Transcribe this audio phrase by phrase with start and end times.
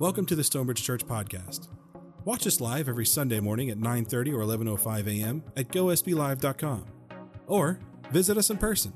[0.00, 1.66] Welcome to the Stonebridge Church podcast.
[2.24, 5.42] Watch us live every Sunday morning at 9:30 or 11:05 a.m.
[5.56, 6.84] at gosblive.com
[7.48, 7.80] or
[8.12, 8.92] visit us in person.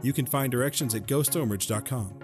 [0.00, 2.20] You can find directions at gostonebridge.com.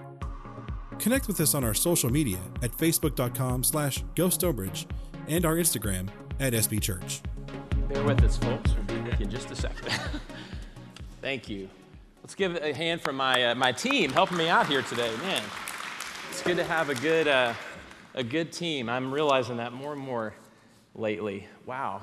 [0.97, 4.87] Connect with us on our social media at facebook.com slash gostonebridge
[5.27, 6.09] and our Instagram
[6.39, 7.21] at sbchurch.
[7.87, 8.73] Bear with us, folks.
[8.73, 9.93] We'll be with you in just a second.
[11.21, 11.69] Thank you.
[12.23, 15.15] Let's give a hand for my, uh, my team helping me out here today.
[15.17, 15.43] Man,
[16.31, 17.53] it's good to have a good, uh,
[18.17, 18.89] a good team.
[18.89, 20.33] I'm realizing that more and more
[20.95, 21.47] lately.
[21.67, 22.01] Wow.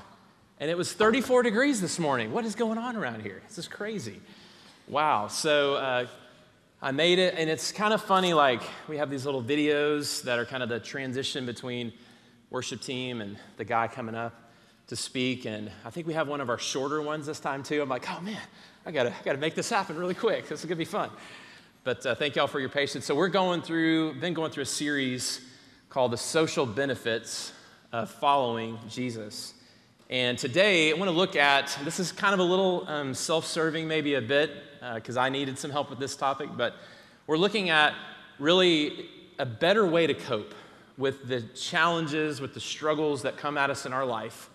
[0.60, 2.30] And it was 34 degrees this morning.
[2.30, 3.42] What is going on around here?
[3.48, 4.20] This is crazy.
[4.87, 5.27] Wow.
[5.27, 6.06] So uh,
[6.80, 8.32] I made it, and it's kind of funny.
[8.32, 11.92] Like, we have these little videos that are kind of the transition between
[12.48, 14.52] worship team and the guy coming up
[14.87, 15.46] to speak.
[15.46, 17.82] And I think we have one of our shorter ones this time, too.
[17.82, 18.38] I'm like, oh man,
[18.87, 20.48] I gotta, I gotta make this happen really quick.
[20.48, 21.10] This is gonna be fun.
[21.82, 23.04] But uh, thank y'all for your patience.
[23.04, 25.40] So we're going through, been going through a series
[25.94, 27.52] called The Social Benefits
[27.92, 29.54] of Following Jesus.
[30.10, 33.46] And today I want to look at, this is kind of a little um, self
[33.46, 34.51] serving, maybe a bit,
[34.96, 36.74] because uh, I needed some help with this topic, but
[37.28, 37.95] we're looking at
[38.40, 40.52] really a better way to cope
[40.98, 44.51] with the challenges, with the struggles that come at us in our life,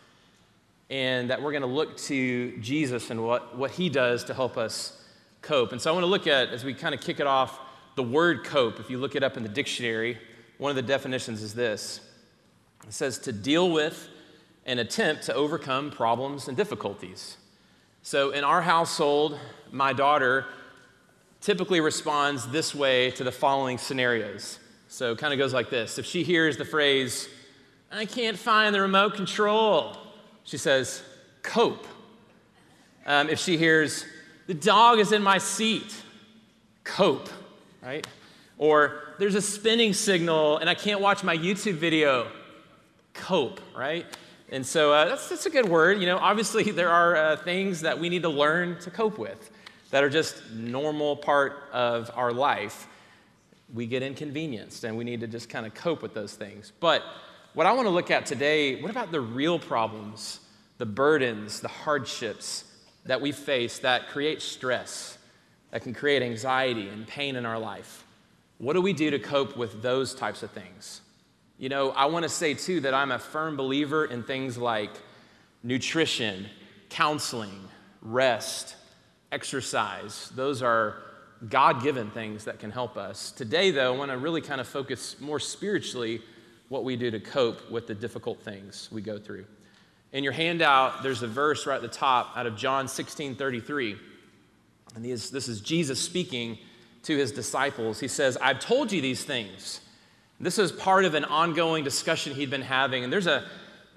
[0.90, 4.58] and that we're going to look to Jesus and what, what he does to help
[4.58, 5.02] us
[5.42, 5.72] cope.
[5.72, 7.62] And so I want to look at, as we kind of kick it off,
[7.96, 8.82] the word cope.
[8.82, 10.18] If you look it up in the dictionary,
[10.60, 12.02] one of the definitions is this
[12.88, 14.08] it says to deal with
[14.66, 17.38] and attempt to overcome problems and difficulties.
[18.04, 19.38] So in our household,
[19.72, 20.46] my daughter
[21.42, 24.60] typically responds this way to the following scenarios.
[24.88, 27.28] So it kind of goes like this If she hears the phrase,
[27.92, 29.98] I can't find the remote control,
[30.44, 31.02] she says,
[31.42, 31.88] cope.
[33.06, 34.06] Um, if she hears,
[34.46, 35.96] the dog is in my seat,
[36.84, 37.30] cope,
[37.82, 38.06] right?
[38.60, 42.28] Or there's a spinning signal and I can't watch my YouTube video.
[43.14, 44.06] Cope, right?
[44.52, 46.00] And so uh, that's, that's a good word.
[46.00, 49.50] You know, obviously there are uh, things that we need to learn to cope with
[49.92, 52.88] that are just normal part of our life.
[53.74, 56.72] We get inconvenienced and we need to just kind of cope with those things.
[56.80, 57.02] But
[57.54, 60.42] what I want to look at today, what about the real problems,
[60.80, 62.66] the burdens, the hardships
[63.06, 65.18] that we face that create stress,
[65.72, 68.04] that can create anxiety and pain in our life?
[68.60, 71.02] What do we do to cope with those types of things?
[71.58, 74.92] You know, I want to say too that I'm a firm believer in things like
[75.64, 76.46] nutrition,
[76.90, 77.70] counseling,
[78.02, 78.76] rest,
[79.32, 80.30] exercise.
[80.36, 80.98] Those are
[81.48, 83.32] God given things that can help us.
[83.32, 86.22] Today, though, I want to really kind of focus more spiritually
[86.68, 89.46] what we do to cope with the difficult things we go through.
[90.12, 93.96] In your handout, there's a verse right at the top out of John 16 33.
[94.96, 96.58] And this is Jesus speaking
[97.04, 98.00] to his disciples.
[98.00, 99.82] He says, I've told you these things.
[100.40, 103.04] This is part of an ongoing discussion he'd been having.
[103.04, 103.46] And there's a,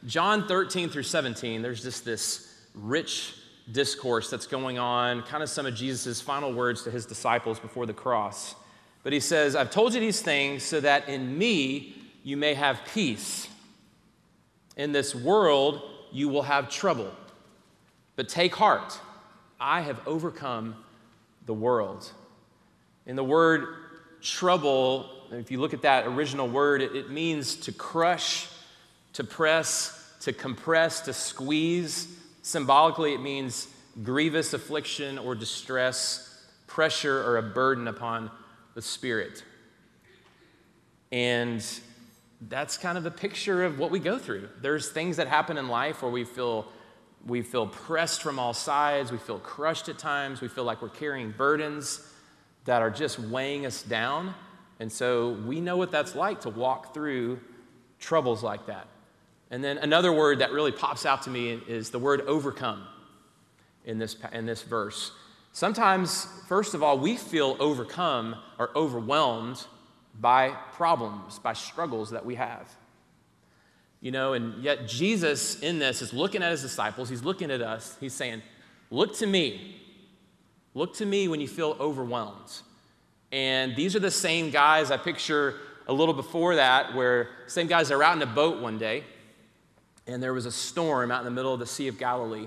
[0.07, 3.35] John 13 through 17, there's just this rich
[3.71, 7.87] discourse that's going on, kind of some of Jesus' final words to his disciples before
[7.87, 8.57] the cross.
[9.05, 12.81] But he says, I've told you these things so that in me you may have
[12.93, 13.49] peace.
[14.77, 17.13] In this world you will have trouble.
[18.17, 18.99] But take heart,
[19.61, 20.77] I have overcome
[21.47, 22.11] the world.
[23.05, 23.67] In the word
[24.21, 28.49] trouble, if you look at that original word, it, it means to crush,
[29.15, 32.07] to press, to compress, to squeeze.
[32.43, 33.67] Symbolically, it means
[34.05, 38.31] grievous affliction or distress, pressure or a burden upon
[38.75, 39.43] the spirit.
[41.11, 41.65] And
[42.49, 44.49] that's kind of a picture of what we go through.
[44.61, 46.67] There's things that happen in life where we feel
[47.25, 50.89] we feel pressed from all sides, we feel crushed at times, we feel like we're
[50.89, 52.12] carrying burdens
[52.65, 54.35] that are just weighing us down.
[54.81, 57.41] And so we know what that's like to walk through
[57.99, 58.87] troubles like that.
[59.51, 62.87] And then another word that really pops out to me is the word overcome
[63.85, 65.13] in this, in this verse.
[65.53, 69.67] Sometimes, first of all, we feel overcome or overwhelmed
[70.19, 72.69] by problems, by struggles that we have.
[74.01, 77.61] You know, and yet Jesus in this is looking at his disciples, he's looking at
[77.61, 78.43] us, he's saying,
[78.91, 79.82] Look to me.
[80.75, 82.61] Look to me when you feel overwhelmed.
[83.31, 87.91] And these are the same guys I picture a little before that, where same guys
[87.91, 89.05] are out in a boat one day,
[90.07, 92.47] and there was a storm out in the middle of the Sea of Galilee.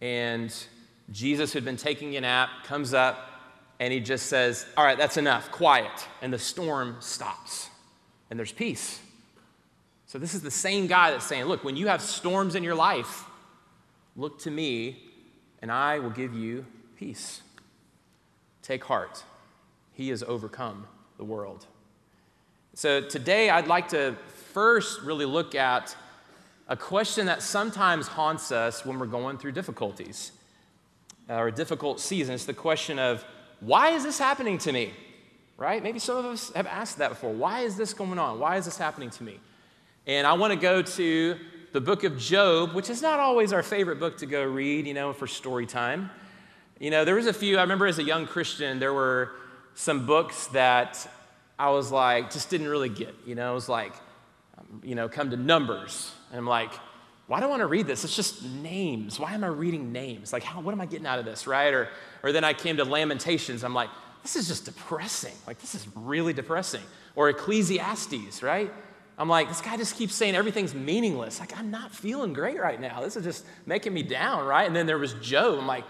[0.00, 0.54] And
[1.10, 3.28] Jesus, who'd been taking a nap, comes up
[3.80, 6.06] and he just says, All right, that's enough, quiet.
[6.20, 7.68] And the storm stops,
[8.30, 9.00] and there's peace.
[10.06, 12.76] So, this is the same guy that's saying, Look, when you have storms in your
[12.76, 13.24] life,
[14.14, 15.02] look to me,
[15.60, 16.64] and I will give you
[17.02, 17.42] peace.
[18.62, 19.24] Take heart.
[19.92, 21.66] He has overcome the world.
[22.74, 24.14] So today I'd like to
[24.52, 25.96] first really look at
[26.68, 30.30] a question that sometimes haunts us when we're going through difficulties
[31.28, 32.46] uh, or difficult seasons.
[32.46, 33.24] The question of,
[33.58, 34.92] why is this happening to me?
[35.56, 35.82] Right?
[35.82, 37.32] Maybe some of us have asked that before.
[37.32, 38.38] Why is this going on?
[38.38, 39.40] Why is this happening to me?
[40.06, 41.36] And I want to go to
[41.72, 44.94] the book of Job, which is not always our favorite book to go read, you
[44.94, 46.08] know, for story time.
[46.82, 49.30] You know, there was a few, I remember as a young Christian, there were
[49.74, 51.08] some books that
[51.56, 53.14] I was like, just didn't really get.
[53.24, 53.92] You know, it was like,
[54.58, 56.10] um, you know, come to Numbers.
[56.30, 56.72] And I'm like,
[57.28, 58.02] why do I want to read this?
[58.02, 59.20] It's just names.
[59.20, 60.32] Why am I reading names?
[60.32, 61.72] Like, how, what am I getting out of this, right?
[61.72, 61.88] Or,
[62.24, 63.62] or then I came to Lamentations.
[63.62, 63.90] I'm like,
[64.22, 65.34] this is just depressing.
[65.46, 66.82] Like, this is really depressing.
[67.14, 68.72] Or Ecclesiastes, right?
[69.18, 71.38] I'm like, this guy just keeps saying everything's meaningless.
[71.38, 73.02] Like, I'm not feeling great right now.
[73.02, 74.66] This is just making me down, right?
[74.66, 75.60] And then there was Job.
[75.60, 75.84] I'm like,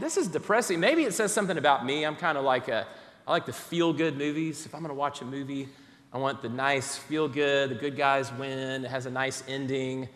[0.00, 0.80] this is depressing.
[0.80, 2.04] Maybe it says something about me.
[2.04, 2.86] I'm kind of like a,
[3.26, 4.66] I like the feel good movies.
[4.66, 5.68] If I'm going to watch a movie,
[6.12, 10.08] I want the nice feel good, the good guys win, it has a nice ending.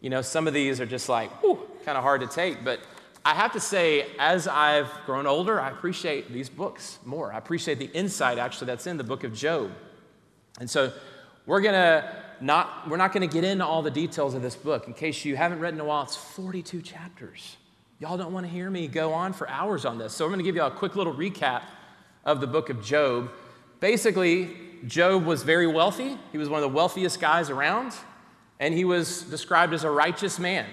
[0.00, 2.64] You know, some of these are just like, whew, kind of hard to take.
[2.64, 2.80] But
[3.24, 7.32] I have to say, as I've grown older, I appreciate these books more.
[7.32, 9.70] I appreciate the insight actually that's in the book of Job.
[10.60, 10.92] And so
[11.44, 14.86] we're gonna not we're not gonna get into all the details of this book.
[14.86, 17.56] In case you haven't read in a while, it's 42 chapters.
[17.98, 20.12] Y'all don't want to hear me go on for hours on this.
[20.12, 21.62] So I'm gonna give you a quick little recap
[22.24, 23.30] of the book of Job.
[23.80, 24.54] Basically,
[24.86, 26.18] Job was very wealthy.
[26.32, 27.94] He was one of the wealthiest guys around,
[28.60, 30.66] and he was described as a righteous man.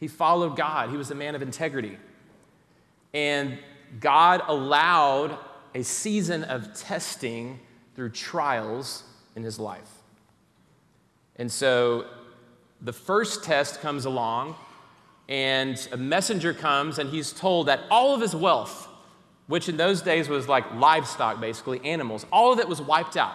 [0.00, 1.96] He followed God, he was a man of integrity.
[3.14, 3.58] And
[4.00, 5.38] God allowed
[5.76, 7.60] a season of testing
[7.94, 9.04] through trials
[9.36, 9.90] in his life.
[11.36, 12.06] And so
[12.80, 14.56] the first test comes along,
[15.32, 18.86] and a messenger comes, and he's told that all of his wealth,
[19.46, 23.32] which in those days was like livestock, basically, animals, all of it was wiped out.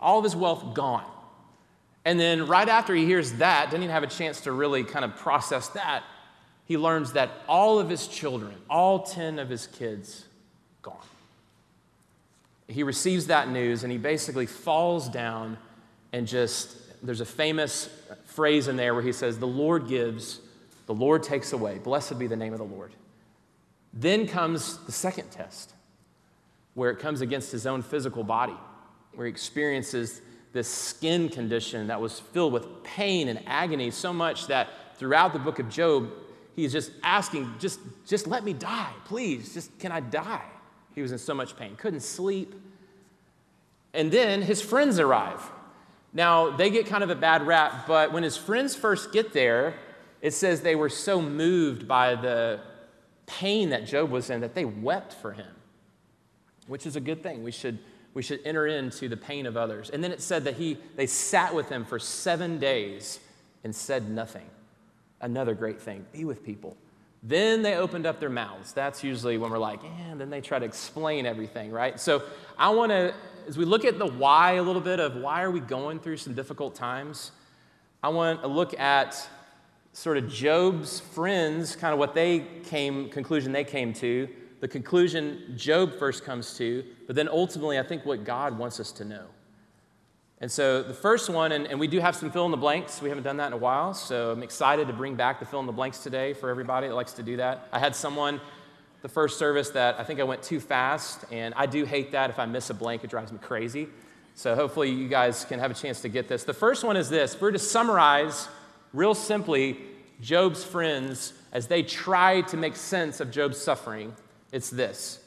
[0.00, 1.04] All of his wealth gone.
[2.06, 5.04] And then right after he hears that, doesn't even have a chance to really kind
[5.04, 6.04] of process that,
[6.64, 10.24] he learns that all of his children, all 10 of his kids,
[10.80, 10.96] gone
[12.68, 15.56] he receives that news and he basically falls down
[16.12, 17.88] and just, there's a famous
[18.26, 20.40] phrase in there where he says, The Lord gives,
[20.88, 21.76] the Lord takes away.
[21.76, 22.92] Blessed be the name of the Lord.
[23.92, 25.74] Then comes the second test,
[26.72, 28.56] where it comes against his own physical body,
[29.14, 30.22] where he experiences
[30.54, 35.38] this skin condition that was filled with pain and agony so much that throughout the
[35.38, 36.10] book of Job,
[36.56, 39.52] he's just asking, just, just let me die, please.
[39.52, 40.46] Just can I die?
[40.94, 42.54] He was in so much pain, couldn't sleep.
[43.92, 45.42] And then his friends arrive.
[46.14, 49.74] Now, they get kind of a bad rap, but when his friends first get there,
[50.20, 52.60] it says they were so moved by the
[53.26, 55.54] pain that Job was in that they wept for him,
[56.66, 57.42] which is a good thing.
[57.42, 57.78] We should,
[58.14, 59.90] we should enter into the pain of others.
[59.90, 63.20] And then it said that he, they sat with him for seven days
[63.64, 64.46] and said nothing.
[65.20, 66.76] Another great thing be with people.
[67.22, 68.72] Then they opened up their mouths.
[68.72, 71.98] That's usually when we're like, and then they try to explain everything, right?
[71.98, 72.22] So
[72.56, 73.12] I want to,
[73.48, 76.18] as we look at the why a little bit of why are we going through
[76.18, 77.32] some difficult times,
[78.02, 79.28] I want to look at
[79.92, 84.28] sort of Job's friends, kind of what they came, conclusion they came to,
[84.60, 88.92] the conclusion Job first comes to, but then ultimately I think what God wants us
[88.92, 89.26] to know.
[90.40, 93.02] And so the first one, and, and, we do have some fill in the blanks.
[93.02, 95.58] We haven't done that in a while, so I'm excited to bring back the fill
[95.58, 97.66] in the blanks today for everybody that likes to do that.
[97.72, 98.40] I had someone
[99.02, 102.30] the first service that I think I went too fast, and I do hate that.
[102.30, 103.88] If I miss a blank, it drives me crazy.
[104.36, 106.44] So hopefully you guys can have a chance to get this.
[106.44, 107.40] The first one is this.
[107.40, 108.48] We're to summarize
[108.92, 109.78] real simply
[110.20, 114.14] Job's friends as they try to make sense of Job's suffering,
[114.52, 115.20] it's this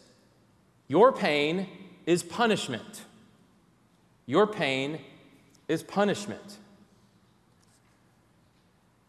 [0.87, 1.67] Your pain
[2.05, 3.03] is punishment.
[4.25, 4.99] Your pain
[5.67, 6.57] is punishment.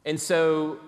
[0.04, 0.78] And so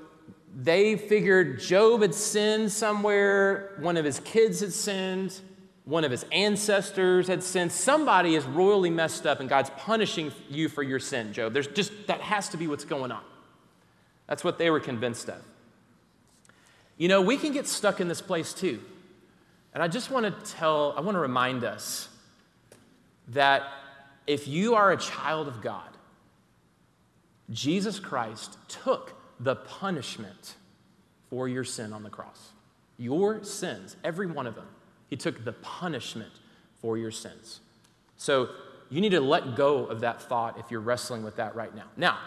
[0.57, 5.41] they figured Job had sinned somewhere, one of his kids had sinned,
[5.85, 7.71] one of his ancestors had sinned.
[7.71, 11.53] Somebody is royally messed up, and God's punishing you for your sin, Job.
[11.53, 13.23] There's just, that has to be what's going on.
[14.27, 15.43] That's what they were convinced of.
[16.97, 18.81] You know, we can get stuck in this place too.
[19.73, 22.09] And I just want to tell, I want to remind us
[23.29, 23.65] that
[24.27, 25.89] if you are a child of God,
[27.51, 30.55] Jesus Christ took the punishment
[31.29, 32.51] for your sin on the cross.
[32.97, 34.69] Your sins, every one of them.
[35.11, 36.33] He took the punishment
[36.81, 37.61] for your sins.
[38.17, 38.51] So
[38.89, 41.87] you need to let go of that thought if you're wrestling with that right now.
[41.97, 42.19] Now,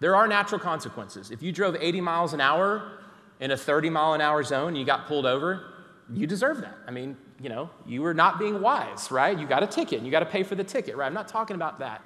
[0.00, 1.30] there are natural consequences.
[1.30, 2.98] If you drove 80 miles an hour
[3.40, 5.72] in a 30 mile an hour zone and you got pulled over,
[6.12, 6.76] you deserve that.
[6.86, 9.36] I mean, you know, you were not being wise, right?
[9.36, 11.06] You got a ticket and you got to pay for the ticket, right?
[11.06, 12.02] I'm not talking about that.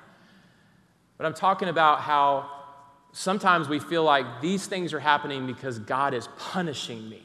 [1.19, 2.51] But I'm talking about how
[3.13, 7.23] sometimes we feel like these things are happening because God is punishing me.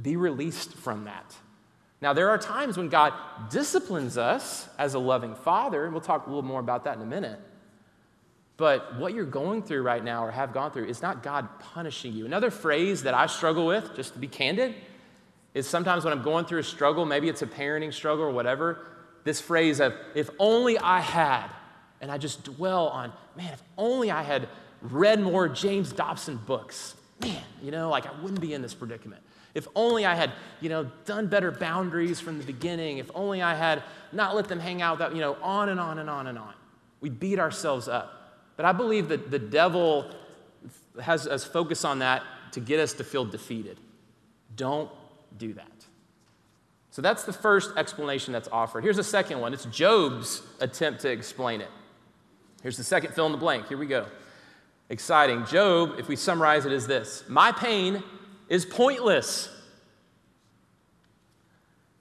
[0.00, 1.34] Be released from that.
[2.02, 3.14] Now, there are times when God
[3.48, 7.02] disciplines us as a loving father, and we'll talk a little more about that in
[7.02, 7.40] a minute.
[8.56, 12.14] But what you're going through right now or have gone through is not God punishing
[12.14, 12.24] you.
[12.24, 14.74] Another phrase that I struggle with, just to be candid,
[15.52, 18.86] is sometimes when I'm going through a struggle, maybe it's a parenting struggle or whatever,
[19.24, 21.48] this phrase of, if only I had,
[22.00, 24.48] and I just dwell on, man, if only I had
[24.80, 29.22] read more James Dobson books, man, you know, like I wouldn't be in this predicament.
[29.54, 32.98] If only I had, you know, done better boundaries from the beginning.
[32.98, 33.82] If only I had
[34.12, 36.52] not let them hang out you know, on and on and on and on.
[37.00, 38.25] We beat ourselves up.
[38.56, 40.10] But I believe that the devil
[41.00, 42.22] has us focus on that
[42.52, 43.78] to get us to feel defeated.
[44.54, 44.90] Don't
[45.36, 45.70] do that.
[46.90, 48.82] So that's the first explanation that's offered.
[48.82, 49.52] Here's the second one.
[49.52, 51.68] It's Job's attempt to explain it.
[52.62, 53.68] Here's the second fill in the blank.
[53.68, 54.06] Here we go.
[54.88, 55.44] Exciting.
[55.44, 58.02] Job, if we summarize it, is this My pain
[58.48, 59.50] is pointless.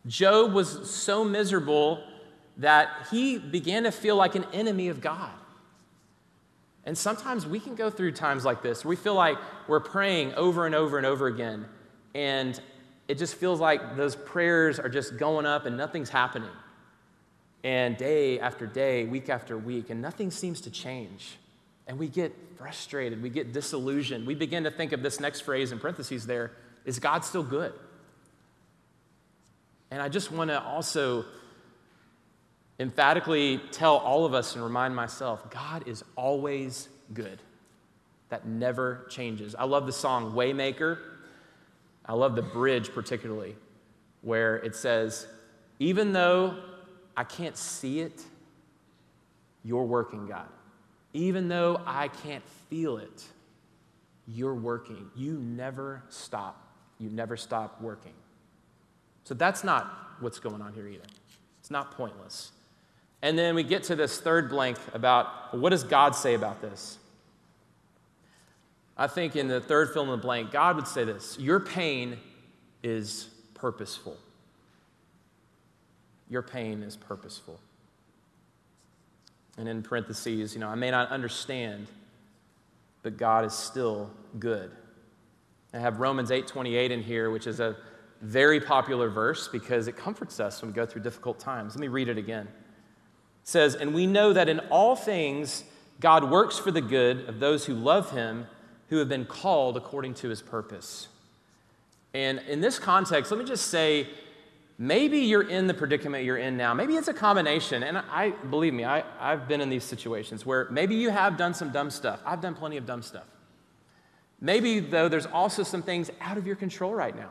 [0.08, 2.04] Job was so miserable
[2.58, 5.32] that he began to feel like an enemy of God.
[6.86, 9.38] And sometimes we can go through times like this we feel like
[9.68, 11.66] we're praying over and over and over again,
[12.14, 12.60] and
[13.08, 16.50] it just feels like those prayers are just going up and nothing's happening.
[17.64, 21.38] And day after day, week after week, and nothing seems to change.
[21.88, 24.26] And we get frustrated, we get disillusioned.
[24.26, 26.52] We begin to think of this next phrase in parentheses there
[26.86, 27.74] is God still good?
[29.92, 31.26] And I just want to also
[32.80, 37.42] emphatically tell all of us and remind myself God is always good.
[38.30, 39.56] That never changes.
[39.56, 40.98] I love the song Waymaker.
[42.06, 43.56] I love the bridge particularly,
[44.22, 45.28] where it says,
[45.80, 46.56] Even though
[47.16, 48.24] I can't see it,
[49.64, 50.48] you're working, God.
[51.14, 53.24] Even though I can't feel it,
[54.28, 55.10] you're working.
[55.16, 56.68] You never stop.
[57.00, 58.14] You never stop working.
[59.24, 61.06] So that's not what's going on here either.
[61.60, 62.52] It's not pointless.
[63.26, 67.00] And then we get to this third blank about what does God say about this?
[68.96, 72.18] I think in the third fill in the blank, God would say this Your pain
[72.84, 74.16] is purposeful.
[76.30, 77.60] Your pain is purposeful.
[79.58, 81.88] And in parentheses, you know, I may not understand,
[83.02, 84.70] but God is still good.
[85.74, 87.76] I have Romans 8:28 in here, which is a
[88.22, 91.74] very popular verse because it comforts us when we go through difficult times.
[91.74, 92.48] Let me read it again.
[93.46, 95.64] Says, "And we know that in all things
[96.02, 98.48] God works for the good of those who love him,
[98.90, 101.08] who have been called according to his purpose."
[102.14, 104.08] And in this context, let me just say
[104.78, 106.74] Maybe you're in the predicament you're in now.
[106.74, 107.84] Maybe it's a combination.
[107.84, 111.54] And I believe me, I, I've been in these situations where maybe you have done
[111.54, 112.20] some dumb stuff.
[112.26, 113.26] I've done plenty of dumb stuff.
[114.42, 117.30] Maybe, though, there's also some things out of your control right now,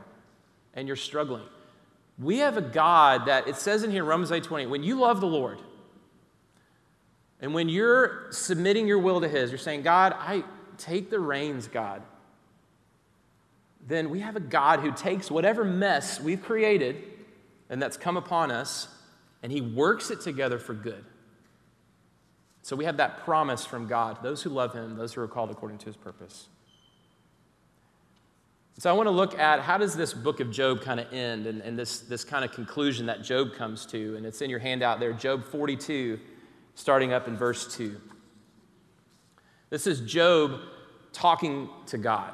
[0.73, 1.45] and you're struggling.
[2.19, 5.21] We have a God that it says in here, Romans 8 20, when you love
[5.21, 5.59] the Lord,
[7.45, 10.45] and when you're submitting your will to His, you're saying, God, I
[10.79, 12.01] take the reins, God.
[13.87, 17.05] Then we have a God who takes whatever mess we've created
[17.69, 18.89] and that's come upon us,
[19.43, 21.05] and He works it together for good.
[22.63, 25.51] So we have that promise from God those who love Him, those who are called
[25.51, 26.49] according to His purpose.
[28.79, 31.47] So I want to look at how does this book of Job kind of end
[31.47, 34.17] and, and this, this kind of conclusion that Job comes to.
[34.17, 36.19] And it's in your handout there, Job 42,
[36.75, 38.01] starting up in verse 2.
[39.71, 40.61] This is Job
[41.13, 42.33] talking to God.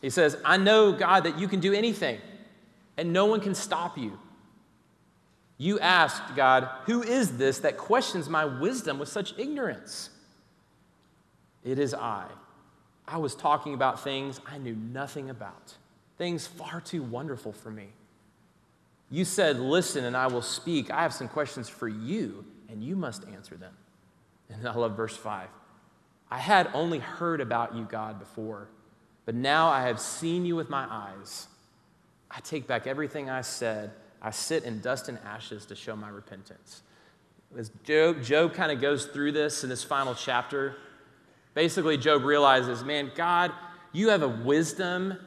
[0.00, 2.20] He says, I know, God, that you can do anything,
[2.96, 4.18] and no one can stop you.
[5.58, 10.10] You asked, God, who is this that questions my wisdom with such ignorance?
[11.64, 12.26] It is I.
[13.06, 15.74] I was talking about things I knew nothing about,
[16.18, 17.88] things far too wonderful for me.
[19.10, 20.90] You said, Listen, and I will speak.
[20.90, 23.74] I have some questions for you, and you must answer them.
[24.48, 25.48] And I love verse 5.
[26.30, 28.68] I had only heard about you, God, before,
[29.26, 31.46] but now I have seen you with my eyes.
[32.30, 33.92] I take back everything I said.
[34.20, 36.82] I sit in dust and ashes to show my repentance.
[37.56, 40.76] As Job, Job kind of goes through this in this final chapter,
[41.52, 43.52] basically, Job realizes, man, God,
[43.92, 45.18] you have a wisdom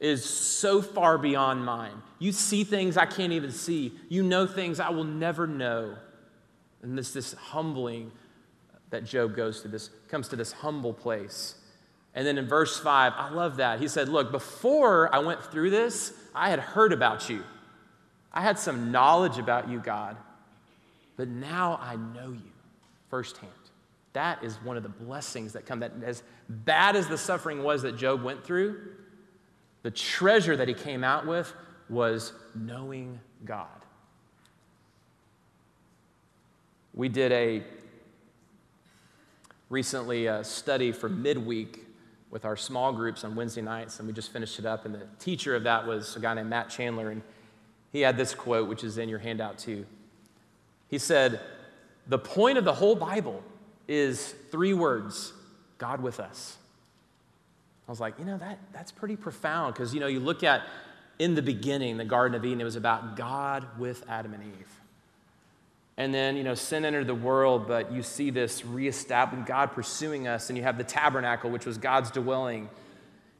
[0.00, 2.02] is so far beyond mine.
[2.18, 3.92] You see things I can't even see.
[4.08, 5.96] You know things I will never know.
[6.82, 8.10] And this, this humbling
[8.90, 11.54] that Job goes through, this comes to this humble place.
[12.14, 13.80] And then in verse 5, I love that.
[13.80, 17.42] He said, Look, before I went through this, I had heard about you.
[18.32, 20.16] I had some knowledge about you, God,
[21.16, 22.50] but now I know you
[23.10, 23.50] firsthand.
[24.14, 25.80] That is one of the blessings that come.
[25.80, 28.78] That as bad as the suffering was that Job went through,
[29.82, 31.52] the treasure that he came out with
[31.88, 33.68] was knowing God.
[36.94, 37.62] We did a
[39.70, 41.86] recently a study for midweek
[42.30, 44.84] with our small groups on Wednesday nights, and we just finished it up.
[44.84, 47.22] And the teacher of that was a guy named Matt Chandler, and
[47.92, 49.86] he had this quote, which is in your handout too.
[50.88, 51.40] He said,
[52.06, 53.42] The point of the whole Bible
[53.88, 55.32] is three words
[55.78, 56.58] God with us.
[57.88, 60.62] I was like, you know, that, that's pretty profound because, you know, you look at
[61.18, 64.81] in the beginning, the Garden of Eden, it was about God with Adam and Eve.
[65.98, 70.26] And then, you know, sin entered the world, but you see this reestablished God pursuing
[70.26, 72.62] us, and you have the tabernacle, which was God's dwelling.
[72.62, 72.68] And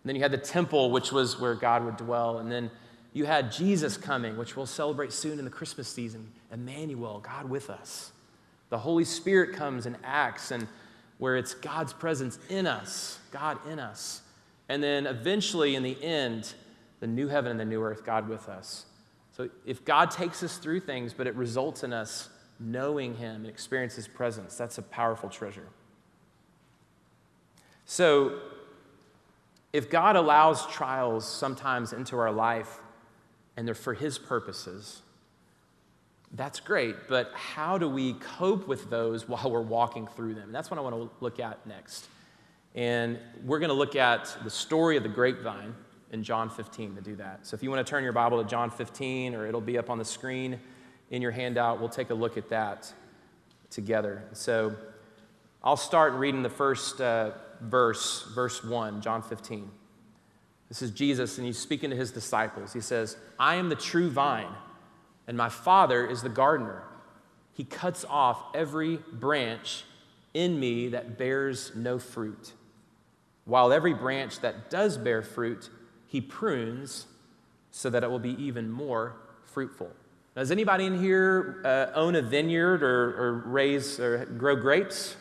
[0.04, 2.38] then you had the temple, which was where God would dwell.
[2.38, 2.71] And then
[3.14, 6.30] you had Jesus coming, which we'll celebrate soon in the Christmas season.
[6.52, 8.12] Emmanuel, God with us.
[8.68, 10.66] The Holy Spirit comes and acts, and
[11.18, 14.23] where it's God's presence in us, God in us.
[14.68, 16.52] And then eventually, in the end,
[17.00, 18.87] the new heaven and the new earth, God with us.
[19.37, 22.28] So if God takes us through things, but it results in us
[22.59, 25.66] knowing Him and experience His presence, that's a powerful treasure.
[27.85, 28.38] So
[29.73, 32.80] if God allows trials sometimes into our life
[33.56, 35.02] and they're for His purposes,
[36.35, 40.44] that's great, but how do we cope with those while we're walking through them?
[40.44, 42.06] And that's what I want to look at next.
[42.75, 45.75] And we're going to look at the story of the grapevine
[46.11, 47.47] in John 15 to do that.
[47.47, 49.90] So if you want to turn your Bible to John 15, or it'll be up
[49.90, 50.59] on the screen
[51.12, 52.92] in your handout, we'll take a look at that
[53.71, 54.25] together.
[54.33, 54.75] So
[55.62, 59.71] I'll start reading the first uh, verse, verse 1, John 15.
[60.69, 62.73] This is Jesus, and he's speaking to his disciples.
[62.73, 64.49] He says, I am the true vine
[65.26, 66.83] and my Father is the gardener.
[67.52, 69.85] He cuts off every branch
[70.35, 72.53] in me that bears no fruit,
[73.44, 75.68] while every branch that does bear fruit,
[76.07, 77.07] he prunes
[77.70, 79.90] so that it will be even more fruitful.
[80.35, 85.16] Does anybody in here uh, own a vineyard or, or raise or grow grapes?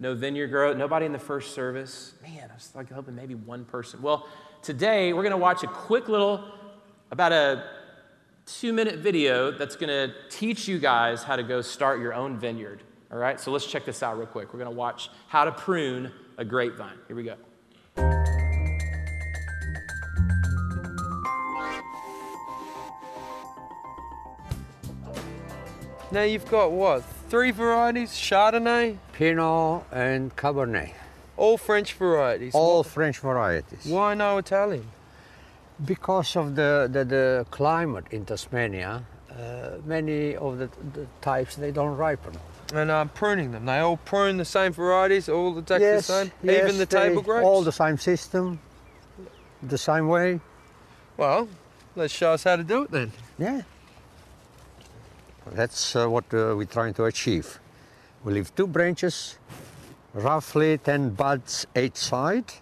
[0.00, 0.72] No vineyard grow.
[0.72, 2.14] Nobody in the first service.
[2.22, 4.02] Man, I was like hoping maybe one person.
[4.02, 4.26] Well,
[4.62, 6.44] today we're going to watch a quick little,
[7.12, 7.64] about a
[8.46, 12.36] two minute video that's going to teach you guys how to go start your own
[12.36, 12.82] vineyard.
[13.12, 14.52] All right, so let's check this out real quick.
[14.52, 16.98] We're going to watch how to prune a grapevine.
[17.06, 18.39] Here we go.
[26.12, 27.04] Now you've got what?
[27.28, 28.98] Three varieties Chardonnay?
[29.12, 30.92] Pinot and Cabernet.
[31.36, 32.54] All French varieties.
[32.54, 33.86] All What- French varieties.
[33.86, 34.86] Why no Italian?
[35.84, 41.70] Because of the, the, the climate in Tasmania, uh, many of the, the types they
[41.70, 42.34] don't ripen.
[42.74, 43.64] And I'm pruning them.
[43.64, 46.32] They all prune the same varieties, all the exactly the same?
[46.42, 47.44] yes, Even the they- table grapes?
[47.46, 48.58] All the same system,
[49.62, 50.40] the same way.
[51.16, 51.48] Well,
[51.96, 53.12] let's show us how to do it then.
[53.38, 53.62] Yeah.
[55.52, 57.58] That's uh, what uh, we're trying to achieve.
[58.22, 59.36] We leave two branches,
[60.14, 62.52] roughly 10 buds each side,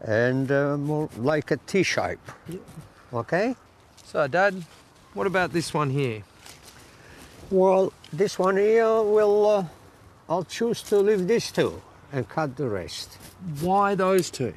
[0.00, 2.18] and uh, more like a T shape.
[3.12, 3.54] Okay?
[4.04, 4.64] So, Dad,
[5.14, 6.22] what about this one here?
[7.50, 9.64] Well, this one here will, uh,
[10.28, 11.80] I'll choose to leave these two
[12.12, 13.16] and cut the rest.
[13.60, 14.54] Why those two?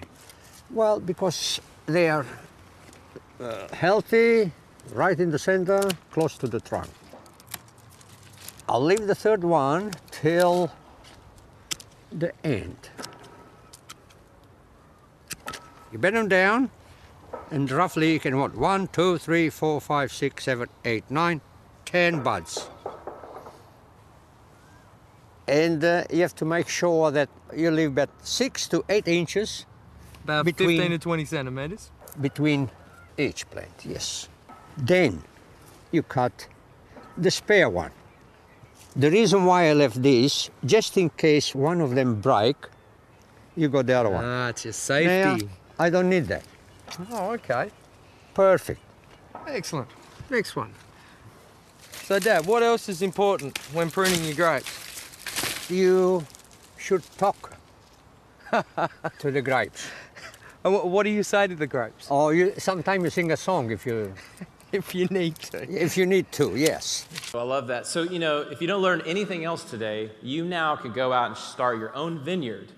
[0.72, 2.26] Well, because they are
[3.40, 4.52] uh, healthy,
[4.94, 6.90] right in the center, close to the trunk.
[8.72, 10.72] I'll leave the third one till
[12.10, 12.90] the end.
[15.92, 16.70] You bend them down,
[17.52, 21.42] and roughly you can want one, two, three, four, five, six, seven, eight, nine,
[21.84, 22.70] ten buds.
[25.50, 29.66] And uh, you have to make sure that you leave about six to eight inches
[30.24, 31.92] About Between- 15 to 20 centimetres.
[32.22, 32.70] between
[33.18, 34.30] each plant, yes.
[34.78, 35.24] Then
[35.92, 36.48] you cut
[37.18, 37.92] the spare one.
[38.96, 42.58] The reason why I left this, just in case one of them break,
[43.56, 44.24] you got the other one.
[44.26, 45.50] Ah, it's your Now, safety.
[45.80, 46.44] I don't need that.
[47.10, 47.72] Oh, okay.
[48.34, 48.82] Perfect.
[49.48, 49.88] Excellent.
[50.30, 50.74] Next one.
[52.04, 55.70] So, Dad, what else is important when pruning your grapes?
[55.70, 56.26] You
[56.78, 57.54] should talk
[59.20, 59.88] to the grapes.
[60.64, 62.12] And what, do you say to the grapes?
[62.12, 64.14] Or you, sometimes you sing a song if you,
[64.74, 65.70] If you need to.
[65.70, 67.06] if you need to, yes.
[67.36, 67.86] I love that.
[67.86, 71.28] So, you know, if you don't learn anything else today, you now could go out
[71.28, 72.72] and start your own vineyard.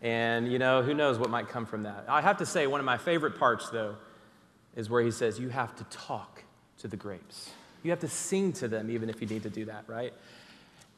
[0.00, 2.06] And, you know, who knows what might come from that.
[2.08, 3.96] I have to say, one of my favorite parts, though,
[4.76, 6.42] is where he says, You have to talk
[6.78, 7.50] to the grapes.
[7.82, 10.14] You have to sing to them, even if you need to do that, right?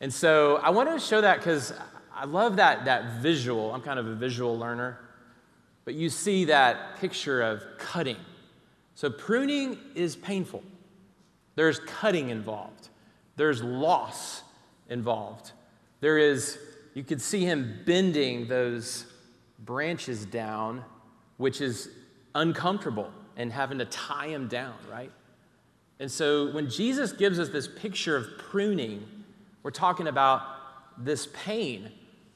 [0.01, 1.73] And so I wanted to show that because
[2.15, 3.75] I love that, that visual.
[3.75, 5.01] I'm kind of a visual learner.
[5.85, 8.19] But you see that picture of cutting.
[8.99, 10.61] So pruning is painful,
[11.55, 12.89] there's cutting involved,
[13.37, 14.43] there's loss
[14.89, 15.53] involved.
[16.01, 16.59] There is,
[16.95, 19.07] you could see him bending those
[19.61, 20.85] branches down,
[21.37, 21.91] which is
[22.35, 25.13] uncomfortable and having to tie them down, right?
[26.01, 29.07] And so when Jesus gives us this picture of pruning,
[29.63, 30.43] we're talking about
[30.99, 31.93] this pain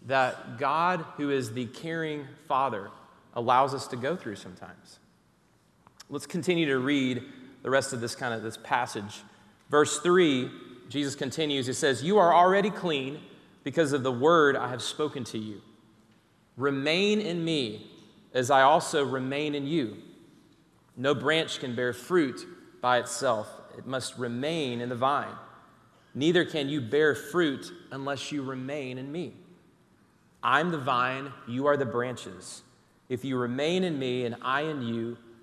[0.07, 2.88] that God, who is the caring Father,
[3.35, 5.01] allows us to go through sometimes.
[6.12, 7.22] Let's continue to read
[7.62, 9.22] the rest of this kind of this passage.
[9.70, 10.51] Verse 3,
[10.90, 13.18] Jesus continues, he says, You are already clean
[13.64, 15.62] because of the word I have spoken to you.
[16.59, 17.90] Remain in me
[18.35, 19.96] as I also remain in you.
[20.98, 22.46] No branch can bear fruit
[22.83, 23.48] by itself,
[23.79, 25.35] it must remain in the vine.
[26.14, 29.33] Neither can you bear fruit unless you remain in me.
[30.42, 32.64] I'm the vine, you are the branches.
[33.09, 35.16] If you remain in me and I in you,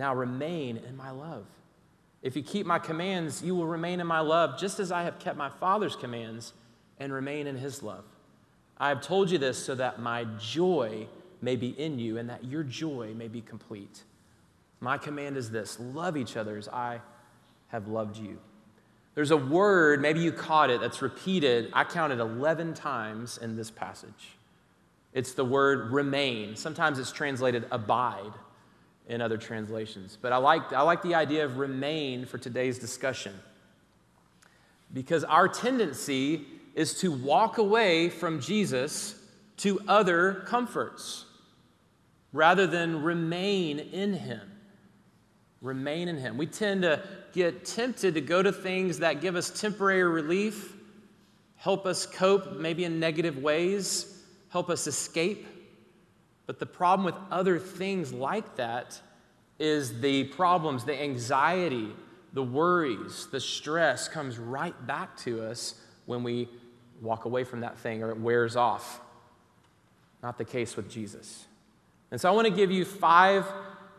[0.00, 1.44] Now remain in my love.
[2.22, 5.18] If you keep my commands, you will remain in my love, just as I have
[5.18, 6.54] kept my Father's commands
[6.98, 8.04] and remain in his love.
[8.78, 11.06] I have told you this so that my joy
[11.42, 14.04] may be in you and that your joy may be complete.
[14.80, 17.02] My command is this love each other as I
[17.68, 18.38] have loved you.
[19.14, 23.70] There's a word, maybe you caught it, that's repeated, I counted 11 times in this
[23.70, 24.38] passage.
[25.12, 26.56] It's the word remain.
[26.56, 28.32] Sometimes it's translated abide
[29.10, 30.16] in other translations.
[30.22, 33.34] But I like, I like the idea of remain for today's discussion.
[34.94, 36.46] Because our tendency
[36.76, 39.20] is to walk away from Jesus
[39.58, 41.24] to other comforts
[42.32, 44.40] rather than remain in Him.
[45.60, 46.38] Remain in Him.
[46.38, 50.76] We tend to get tempted to go to things that give us temporary relief,
[51.56, 55.48] help us cope maybe in negative ways, help us escape.
[56.50, 59.00] But the problem with other things like that
[59.60, 61.90] is the problems, the anxiety,
[62.32, 66.48] the worries, the stress comes right back to us when we
[67.00, 69.00] walk away from that thing or it wears off.
[70.24, 71.46] Not the case with Jesus.
[72.10, 73.46] And so I want to give you five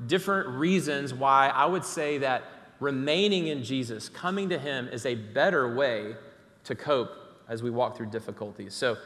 [0.05, 2.43] different reasons why I would say that
[2.81, 6.17] remaining in Jesus, coming to Him, is a better way
[6.65, 7.13] to cope
[7.47, 8.73] as we walk through difficulties.
[8.73, 8.97] So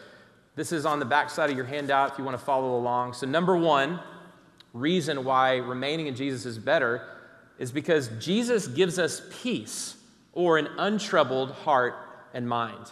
[0.56, 3.14] this is on the back side of your handout if you want to follow along.
[3.14, 4.00] So, number one
[4.74, 7.08] reason why remaining in Jesus is better
[7.58, 9.96] is because Jesus gives us peace
[10.34, 11.96] or an untroubled heart
[12.34, 12.92] and mind.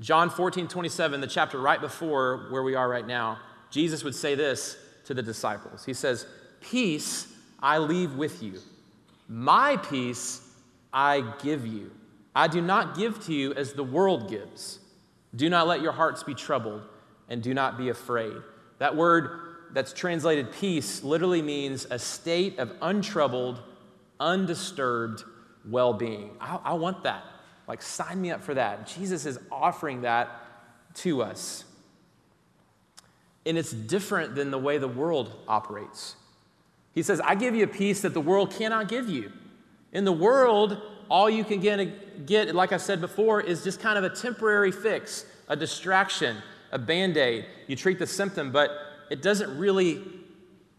[0.00, 3.38] John 14, 27, the chapter right before where we are right now,
[3.70, 5.84] Jesus would say this to the disciples.
[5.84, 6.26] He says,
[6.60, 7.26] Peace
[7.60, 8.58] I leave with you,
[9.28, 10.48] my peace
[10.92, 11.90] I give you.
[12.34, 14.78] I do not give to you as the world gives.
[15.34, 16.82] Do not let your hearts be troubled,
[17.28, 18.36] and do not be afraid.
[18.78, 19.40] That word
[19.72, 23.62] that's translated peace literally means a state of untroubled,
[24.20, 25.24] undisturbed
[25.68, 26.30] well being.
[26.40, 27.24] I, I, want that.
[27.66, 28.86] Like, sign me up for that.
[28.86, 30.28] Jesus is offering that
[30.96, 31.64] to us.
[33.46, 36.16] And it's different than the way the world operates.
[36.94, 39.32] He says, I give you a peace that the world cannot give you.
[39.92, 40.80] In the world,
[41.12, 44.72] all you can get, get, like I said before, is just kind of a temporary
[44.72, 46.38] fix, a distraction,
[46.70, 47.44] a band aid.
[47.66, 48.70] You treat the symptom, but
[49.10, 50.00] it doesn't really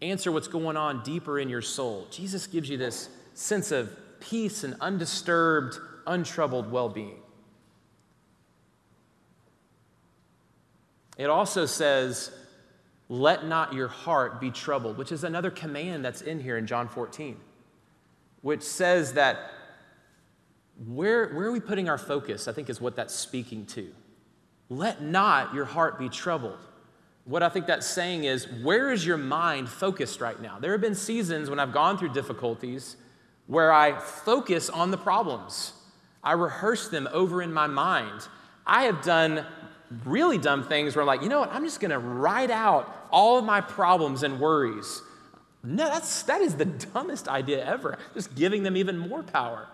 [0.01, 2.07] answer what's going on deeper in your soul.
[2.09, 7.19] Jesus gives you this sense of peace and undisturbed, untroubled well being.
[11.15, 12.31] It also says,
[13.07, 16.87] let not your heart be troubled, which is another command that's in here in John
[16.87, 17.37] 14,
[18.41, 19.51] which says that
[20.87, 22.47] where, where are we putting our focus?
[22.47, 23.89] I think is what that's speaking to.
[24.69, 26.59] Let not your heart be troubled.
[27.25, 30.59] What I think that's saying is, where is your mind focused right now?
[30.59, 32.97] There have been seasons when I've gone through difficulties
[33.47, 35.73] where I focus on the problems.
[36.23, 38.27] I rehearse them over in my mind.
[38.65, 39.45] I have done
[40.05, 43.37] really dumb things where I'm like, you know what, I'm just gonna write out all
[43.37, 45.01] of my problems and worries.
[45.63, 47.97] No, that's, that is the dumbest idea ever.
[48.13, 49.67] Just giving them even more power.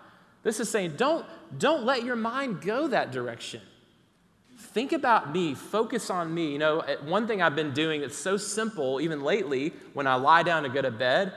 [0.44, 1.26] This is saying, don't,
[1.58, 3.62] don't let your mind go that direction.
[4.58, 6.52] Think about me, focus on me.
[6.52, 10.16] You know, eh, one thing I've been doing that's so simple, even lately, when I
[10.16, 11.34] lie down to go to bed,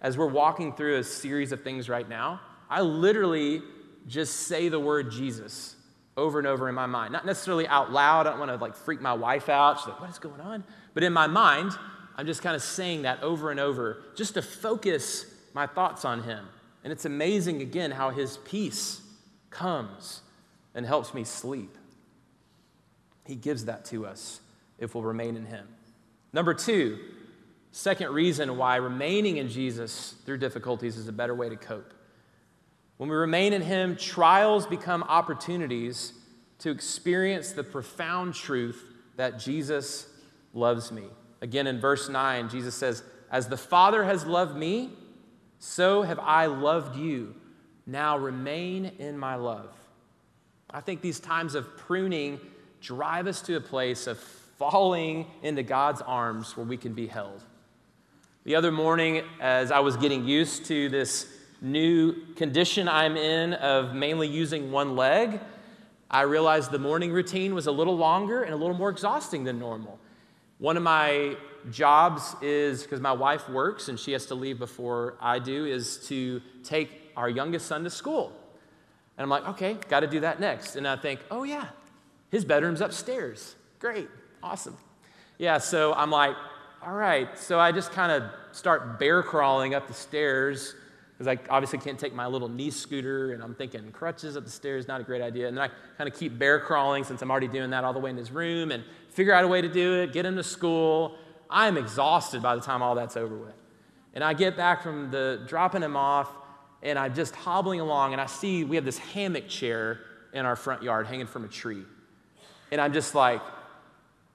[0.00, 3.62] as we're walking through a series of things right now, I literally
[4.06, 5.74] just say the word Jesus
[6.16, 7.12] over and over in my mind.
[7.12, 8.26] Not necessarily out loud.
[8.26, 9.78] I don't want to like freak my wife out.
[9.78, 10.64] She's like, what is going on?
[10.94, 11.72] But in my mind,
[12.16, 16.22] I'm just kind of saying that over and over just to focus my thoughts on
[16.22, 16.46] him.
[16.86, 19.00] And it's amazing, again, how his peace
[19.50, 20.20] comes
[20.72, 21.76] and helps me sleep.
[23.24, 24.38] He gives that to us
[24.78, 25.66] if we'll remain in him.
[26.32, 27.00] Number two,
[27.72, 31.92] second reason why remaining in Jesus through difficulties is a better way to cope.
[32.98, 36.12] When we remain in him, trials become opportunities
[36.60, 38.84] to experience the profound truth
[39.16, 40.06] that Jesus
[40.54, 41.06] loves me.
[41.40, 44.92] Again, in verse 9, Jesus says, As the Father has loved me,
[45.58, 47.34] so have I loved you.
[47.86, 49.70] Now remain in my love.
[50.70, 52.40] I think these times of pruning
[52.80, 57.42] drive us to a place of falling into God's arms where we can be held.
[58.44, 61.28] The other morning, as I was getting used to this
[61.60, 65.40] new condition I'm in of mainly using one leg,
[66.10, 69.58] I realized the morning routine was a little longer and a little more exhausting than
[69.58, 69.98] normal.
[70.58, 71.36] One of my
[71.70, 75.98] jobs is because my wife works and she has to leave before I do, is
[76.08, 78.32] to take our youngest son to school.
[79.16, 80.76] And I'm like, okay, got to do that next.
[80.76, 81.66] And I think, oh, yeah,
[82.30, 83.54] his bedroom's upstairs.
[83.78, 84.08] Great,
[84.42, 84.76] awesome.
[85.38, 86.36] Yeah, so I'm like,
[86.82, 87.38] all right.
[87.38, 90.74] So I just kind of start bear crawling up the stairs
[91.16, 94.50] because I obviously can't take my little knee scooter, and I'm thinking crutches up the
[94.50, 95.48] stairs, not a great idea.
[95.48, 97.98] And then I kind of keep bear crawling since I'm already doing that all the
[97.98, 100.42] way in his room and figure out a way to do it, get him to
[100.42, 101.16] school.
[101.48, 103.54] I'm exhausted by the time all that's over with.
[104.14, 106.30] And I get back from the dropping him off,
[106.82, 110.00] and I'm just hobbling along, and I see we have this hammock chair
[110.32, 111.84] in our front yard hanging from a tree.
[112.72, 113.42] And I'm just like,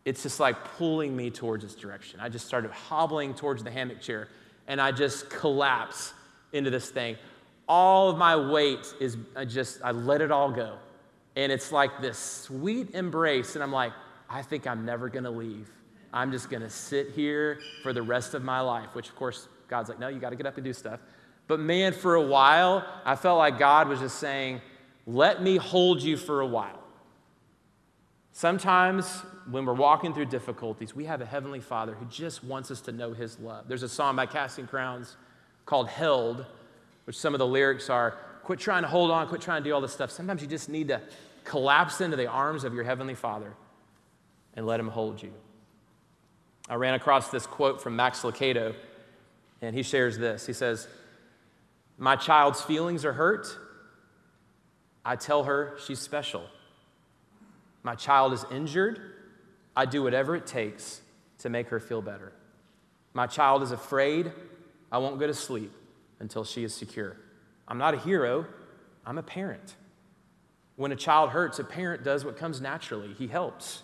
[0.05, 2.19] it's just like pulling me towards this direction.
[2.19, 4.27] I just started hobbling towards the hammock chair,
[4.67, 6.13] and I just collapse
[6.53, 7.17] into this thing.
[7.67, 10.77] All of my weight is I just, I let it all go.
[11.35, 13.55] And it's like this sweet embrace.
[13.55, 13.93] And I'm like,
[14.29, 15.69] I think I'm never to leave.
[16.13, 19.47] I'm just going to sit here for the rest of my life, which of course,
[19.67, 20.99] God's like, no, you got to get up and do stuff.
[21.47, 24.61] But man, for a while, I felt like God was just saying,
[25.05, 26.79] let me hold you for a while.
[28.33, 32.81] Sometimes when we're walking through difficulties, we have a Heavenly Father who just wants us
[32.81, 33.67] to know His love.
[33.67, 35.17] There's a song by Casting Crowns
[35.65, 36.45] called Held,
[37.05, 39.73] which some of the lyrics are quit trying to hold on, quit trying to do
[39.73, 40.11] all this stuff.
[40.11, 41.01] Sometimes you just need to
[41.43, 43.53] collapse into the arms of your Heavenly Father
[44.55, 45.33] and let Him hold you.
[46.71, 48.73] I ran across this quote from Max Lucado,
[49.61, 50.45] and he shares this.
[50.45, 50.87] He says,
[51.97, 53.53] My child's feelings are hurt.
[55.03, 56.45] I tell her she's special.
[57.83, 59.01] My child is injured.
[59.75, 61.01] I do whatever it takes
[61.39, 62.31] to make her feel better.
[63.13, 64.31] My child is afraid.
[64.93, 65.73] I won't go to sleep
[66.21, 67.17] until she is secure.
[67.67, 68.45] I'm not a hero,
[69.05, 69.75] I'm a parent.
[70.77, 73.83] When a child hurts, a parent does what comes naturally he helps.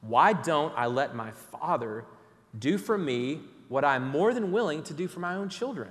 [0.00, 2.04] Why don't I let my father
[2.58, 5.90] do for me what I'm more than willing to do for my own children?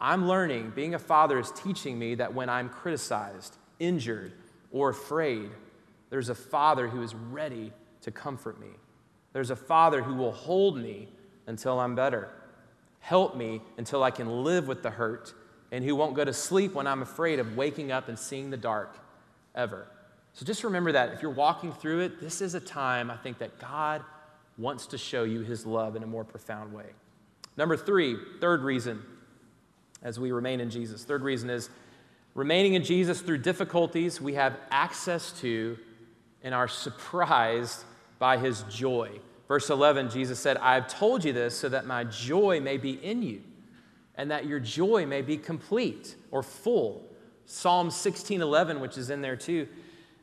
[0.00, 4.32] I'm learning, being a father is teaching me that when I'm criticized, injured,
[4.70, 5.50] or afraid,
[6.10, 8.68] there's a father who is ready to comfort me.
[9.32, 11.08] There's a father who will hold me
[11.46, 12.30] until I'm better
[13.00, 15.32] help me until I can live with the hurt,
[15.72, 18.56] and who won't go to sleep when I'm afraid of waking up and seeing the
[18.56, 18.98] dark
[19.54, 19.86] ever.
[20.34, 23.38] So just remember that if you're walking through it, this is a time I think
[23.38, 24.02] that God
[24.56, 26.86] wants to show you his love in a more profound way.
[27.56, 29.02] Number three, third reason
[30.02, 31.04] as we remain in Jesus.
[31.04, 31.70] Third reason is
[32.34, 35.76] remaining in Jesus through difficulties we have access to
[36.42, 37.84] and are surprised
[38.18, 39.10] by his joy.
[39.48, 42.92] Verse 11, Jesus said, I have told you this so that my joy may be
[42.92, 43.42] in you
[44.14, 47.04] and that your joy may be complete or full.
[47.46, 49.66] Psalm 16 11, which is in there too,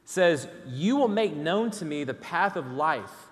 [0.06, 3.28] says, You will make known to me the path of life.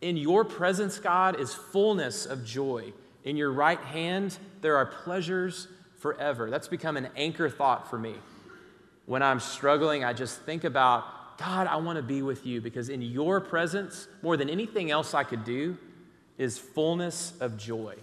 [0.00, 2.92] In your presence, God, is fullness of joy.
[3.24, 6.50] In your right hand, there are pleasures forever.
[6.50, 8.14] That's become an anchor thought for me.
[9.06, 12.88] When I'm struggling, I just think about God, I want to be with you because
[12.88, 15.76] in your presence, more than anything else I could do,
[16.38, 17.96] is fullness of joy.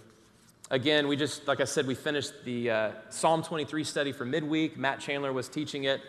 [0.70, 4.76] Again, we just, like I said, we finished the uh, Psalm 23 study for midweek.
[4.76, 6.00] Matt Chandler was teaching it.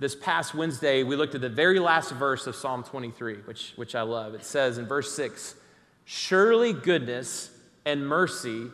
[0.00, 3.94] This past Wednesday, we looked at the very last verse of Psalm 23, which, which
[3.94, 4.34] I love.
[4.34, 5.54] It says in verse 6
[6.04, 7.50] Surely goodness
[7.84, 8.66] and mercy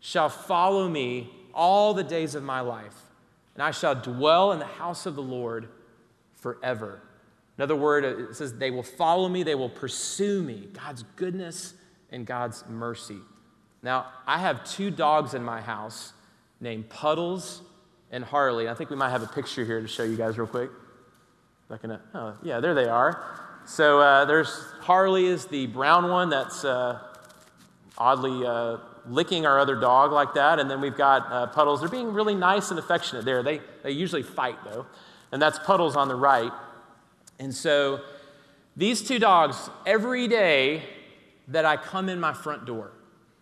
[0.00, 2.94] shall follow me all the days of my life
[3.58, 5.68] and I shall dwell in the house of the Lord
[6.36, 7.02] forever.
[7.56, 10.68] Another word, it says, they will follow me, they will pursue me.
[10.72, 11.74] God's goodness
[12.12, 13.18] and God's mercy.
[13.82, 16.12] Now, I have two dogs in my house
[16.60, 17.62] named Puddles
[18.10, 18.68] and Harley.
[18.68, 20.70] I think we might have a picture here to show you guys real quick.
[21.70, 23.22] Not gonna, oh, yeah, there they are.
[23.66, 24.48] So uh, there's
[24.80, 26.98] Harley is the brown one that's uh,
[27.98, 30.58] oddly uh, licking our other dog like that.
[30.58, 31.80] And then we've got uh, Puddles.
[31.80, 33.42] They're being really nice and affectionate there.
[33.42, 34.86] They, they usually fight, though.
[35.32, 36.52] And that's Puddles on the right.
[37.38, 38.00] And so
[38.76, 40.82] these two dogs, every day
[41.48, 42.92] that I come in my front door,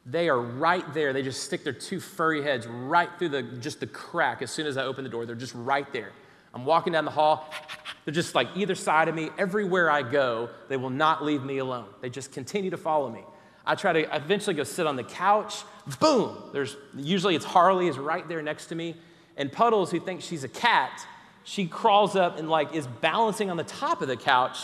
[0.08, 1.12] they are right there.
[1.12, 4.66] They just stick their two furry heads right through the just the crack as soon
[4.66, 5.26] as I open the door.
[5.26, 6.12] They're just right there.
[6.54, 7.52] I'm walking down the hall.
[8.04, 9.30] They're just like either side of me.
[9.36, 11.86] Everywhere I go, they will not leave me alone.
[12.00, 13.20] They just continue to follow me.
[13.66, 15.64] I try to eventually go sit on the couch.
[15.98, 16.50] Boom!
[16.52, 18.94] There's usually it's Harley is right there next to me,
[19.36, 21.04] and Puddles, who thinks she's a cat,
[21.42, 24.58] she crawls up and like is balancing on the top of the couch,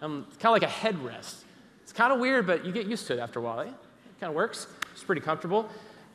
[0.00, 1.44] um, kind of like a headrest.
[1.82, 3.60] It's kind of weird, but you get used to it after a while.
[3.60, 3.70] Eh?
[4.20, 4.66] Kind of works.
[4.92, 5.68] It's pretty comfortable.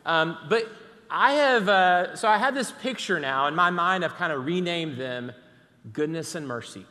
[0.06, 0.68] Um, but
[1.10, 4.04] I have, uh, so I have this picture now in my mind.
[4.04, 5.32] I've kind of renamed them
[5.94, 6.86] goodness and mercy,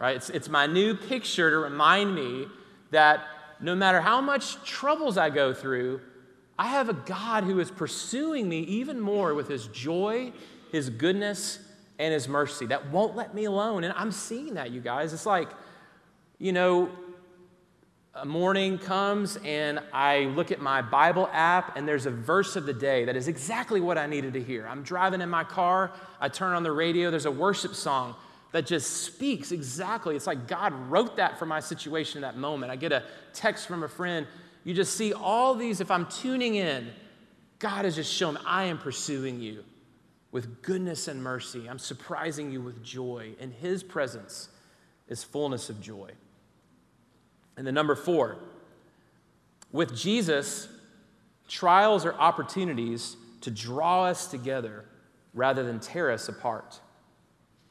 [0.00, 0.16] right?
[0.16, 2.46] It's, it's my new picture to remind me
[2.90, 3.20] that
[3.60, 6.00] no matter how much troubles I go through,
[6.58, 10.32] I have a God who is pursuing me even more with his joy,
[10.72, 11.60] his goodness,
[12.00, 13.84] and his mercy that won't let me alone.
[13.84, 15.12] And I'm seeing that, you guys.
[15.12, 15.50] It's like,
[16.38, 16.90] you know,
[18.24, 22.72] morning comes and I look at my Bible app and there's a verse of the
[22.72, 24.66] day that is exactly what I needed to hear.
[24.66, 28.14] I'm driving in my car, I turn on the radio, there's a worship song
[28.52, 30.16] that just speaks exactly.
[30.16, 32.72] It's like God wrote that for my situation in that moment.
[32.72, 33.02] I get a
[33.34, 34.26] text from a friend.
[34.64, 36.90] You just see all these, if I'm tuning in,
[37.58, 39.64] God has just shown I am pursuing you
[40.30, 41.68] with goodness and mercy.
[41.68, 43.32] I'm surprising you with joy.
[43.40, 44.48] In His presence
[45.08, 46.10] is fullness of joy.
[47.58, 48.36] And the number four,
[49.72, 50.68] with Jesus,
[51.48, 54.84] trials are opportunities to draw us together
[55.34, 56.80] rather than tear us apart.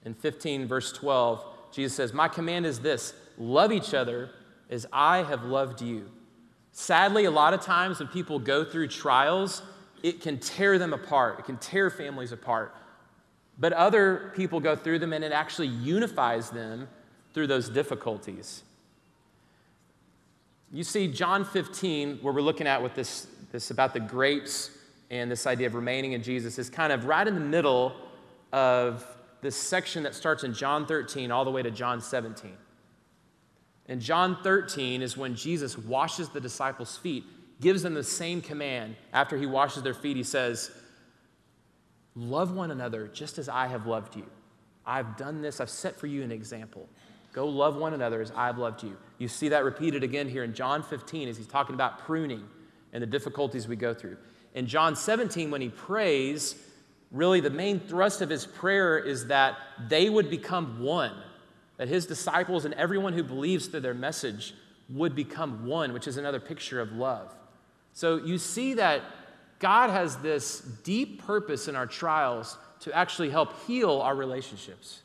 [0.03, 4.29] In 15, verse 12, Jesus says, My command is this love each other
[4.69, 6.11] as I have loved you.
[6.73, 9.61] Sadly, a lot of times when people go through trials,
[10.03, 12.75] it can tear them apart, it can tear families apart.
[13.57, 16.89] But other people go through them and it actually unifies them
[17.33, 18.63] through those difficulties.
[20.71, 24.71] You see, John 15, where we're looking at with this, this about the grapes
[25.09, 27.95] and this idea of remaining in Jesus, is kind of right in the middle
[28.51, 29.05] of
[29.41, 32.51] this section that starts in John 13 all the way to John 17.
[33.87, 37.23] In John 13 is when Jesus washes the disciples' feet,
[37.61, 38.97] gives them the same command.
[39.13, 40.71] After he washes their feet, he says,
[42.13, 44.25] Love one another just as I have loved you.
[44.85, 46.89] I've done this, I've set for you an example.
[47.37, 48.97] Go love one another as I've loved you.
[49.19, 52.43] You see that repeated again here in John 15 as he's talking about pruning
[52.93, 54.17] and the difficulties we go through.
[54.55, 56.55] In John 17, when he prays,
[57.11, 59.55] really the main thrust of his prayer is that
[59.87, 61.11] they would become one,
[61.77, 64.55] that his disciples and everyone who believes through their message
[64.89, 67.35] would become one, which is another picture of love.
[67.93, 69.03] So you see that
[69.59, 75.03] God has this deep purpose in our trials to actually help heal our relationships,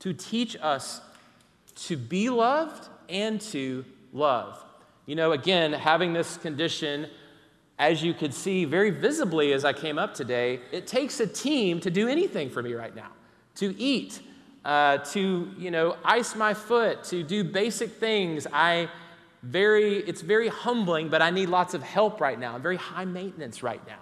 [0.00, 1.00] to teach us
[1.74, 4.62] to be loved and to love.
[5.06, 7.08] You know, again, having this condition
[7.78, 11.80] as you could see very visibly as I came up today, it takes a team
[11.80, 13.08] to do anything for me right now
[13.56, 14.20] to eat,
[14.64, 18.46] uh, to, you know, ice my foot, to do basic things.
[18.52, 18.88] I
[19.42, 22.54] very, it's very humbling, but I need lots of help right now.
[22.54, 23.98] I'm very high maintenance right now,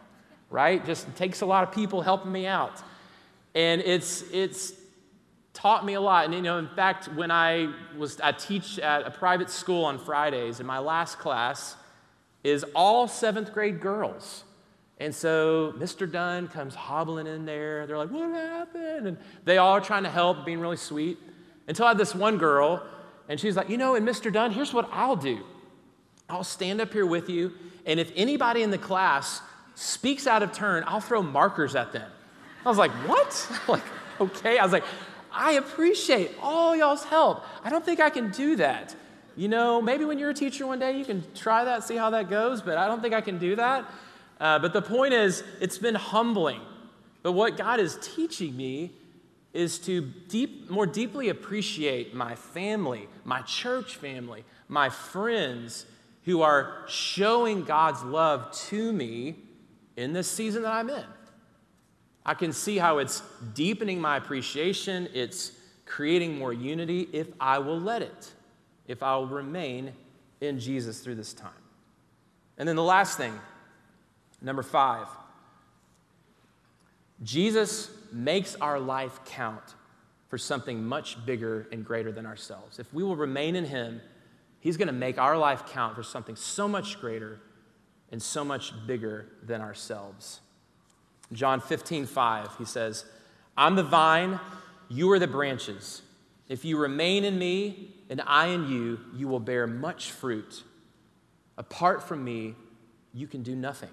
[0.50, 0.85] right?
[0.85, 2.83] Just takes a lot of people helping me out.
[3.54, 4.72] And it's, it's
[5.54, 6.24] taught me a lot.
[6.24, 9.98] And, you know, in fact, when I was, I teach at a private school on
[9.98, 11.76] Fridays, and my last class,
[12.42, 14.44] is all seventh grade girls.
[14.98, 16.10] And so Mr.
[16.10, 17.87] Dunn comes hobbling in there.
[17.87, 19.06] They're like, What happened?
[19.06, 21.18] And they all are trying to help, being really sweet.
[21.66, 22.85] Until I had this one girl,
[23.29, 24.33] and she's like, You know, and Mr.
[24.33, 25.40] Dunn, here's what I'll do
[26.29, 27.52] I'll stand up here with you,
[27.87, 29.40] and if anybody in the class
[29.75, 32.10] speaks out of turn, I'll throw markers at them.
[32.64, 33.60] I was like, What?
[33.68, 33.85] like,
[34.20, 34.58] okay.
[34.58, 34.85] I was like,
[35.33, 37.44] I appreciate all y'all's help.
[37.64, 38.94] I don't think I can do that.
[39.37, 42.10] You know, maybe when you're a teacher one day, you can try that, see how
[42.10, 43.85] that goes, but I don't think I can do that.
[44.40, 46.60] Uh, but the point is, it's been humbling.
[47.22, 48.92] But what God is teaching me
[49.52, 55.87] is to deep, more deeply appreciate my family, my church family, my friends
[56.24, 59.37] who are showing God's love to me
[59.96, 61.04] in this season that I'm in.
[62.25, 63.23] I can see how it's
[63.54, 65.52] deepening my appreciation, it's
[65.87, 68.33] creating more unity if I will let it,
[68.87, 69.92] if I will remain
[70.40, 71.50] in Jesus through this time.
[72.58, 73.33] And then the last thing,
[74.42, 75.06] number five,
[77.23, 79.75] Jesus makes our life count
[80.29, 82.79] for something much bigger and greater than ourselves.
[82.79, 84.00] If we will remain in Him,
[84.60, 87.40] He's going to make our life count for something so much greater
[88.12, 90.40] and so much bigger than ourselves.
[91.33, 93.04] John 15, 5, he says,
[93.56, 94.40] I'm the vine,
[94.88, 96.02] you are the branches.
[96.48, 100.64] If you remain in me and I in you, you will bear much fruit.
[101.56, 102.54] Apart from me,
[103.14, 103.90] you can do nothing.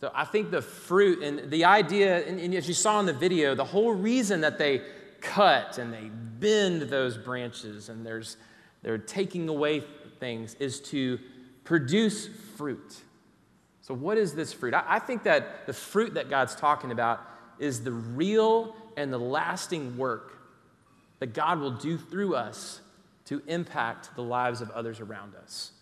[0.00, 3.12] So I think the fruit and the idea, and, and as you saw in the
[3.12, 4.82] video, the whole reason that they
[5.20, 8.36] cut and they bend those branches and there's
[8.82, 9.84] they're taking away
[10.18, 11.18] things is to
[11.64, 12.96] produce fruit.
[13.82, 14.74] So, what is this fruit?
[14.74, 17.20] I, think that the fruit that God's talking about
[17.58, 20.38] is the real and the lasting work
[21.18, 22.80] that God will do through us
[23.26, 25.72] to impact the lives of others around us.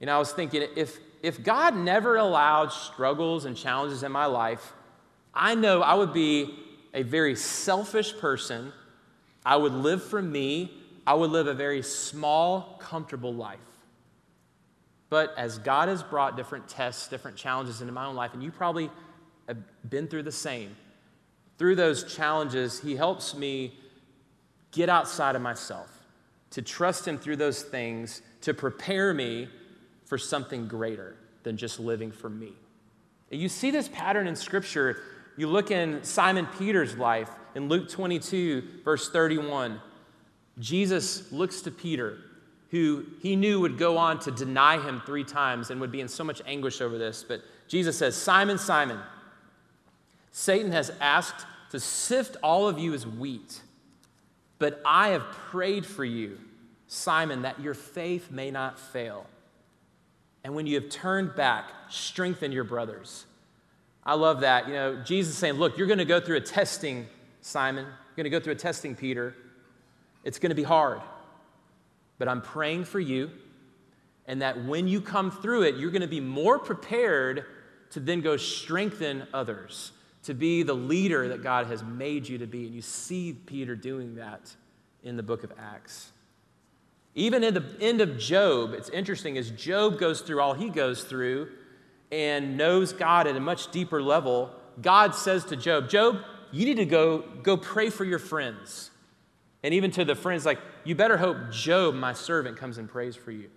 [0.00, 4.26] You know, I was thinking if, if God never allowed struggles and challenges in my
[4.26, 4.72] life,
[5.32, 6.52] I know I would be
[6.94, 8.72] a very selfish person.
[9.46, 10.72] I would live for me.
[11.06, 13.58] I would live a very small, comfortable life.
[15.10, 18.50] But as God has brought different tests, different challenges into my own life, and you
[18.50, 18.90] probably
[19.46, 20.76] have been through the same,
[21.56, 23.74] through those challenges, He helps me
[24.70, 25.90] get outside of myself,
[26.50, 29.48] to trust Him through those things, to prepare me
[30.04, 32.52] for something greater than just living for me.
[33.30, 35.02] You see this pattern in Scripture.
[35.36, 39.80] You look in Simon Peter's life in Luke 22, verse 31.
[40.58, 42.18] Jesus looks to Peter,
[42.70, 46.08] who he knew would go on to deny him three times and would be in
[46.08, 47.24] so much anguish over this.
[47.26, 48.98] But Jesus says, Simon, Simon,
[50.32, 53.60] Satan has asked to sift all of you as wheat,
[54.58, 56.38] but I have prayed for you,
[56.86, 59.26] Simon, that your faith may not fail.
[60.44, 63.26] And when you have turned back, strengthen your brothers.
[64.04, 64.66] I love that.
[64.66, 67.06] You know, Jesus saying, Look, you're going to go through a testing,
[67.42, 67.84] Simon.
[67.84, 69.34] You're going to go through a testing, Peter.
[70.24, 71.02] It's going to be hard.
[72.18, 73.30] But I'm praying for you,
[74.26, 77.44] and that when you come through it, you're going to be more prepared
[77.90, 79.92] to then go strengthen others,
[80.24, 82.66] to be the leader that God has made you to be.
[82.66, 84.54] And you see Peter doing that
[85.02, 86.10] in the book of Acts.
[87.14, 91.04] Even in the end of Job, it's interesting as Job goes through all he goes
[91.04, 91.48] through
[92.12, 94.50] and knows God at a much deeper level,
[94.80, 96.18] God says to Job, Job,
[96.52, 98.90] you need to go, go pray for your friends.
[99.68, 103.14] And even to the friends, like, you better hope Job, my servant, comes and prays
[103.14, 103.50] for you.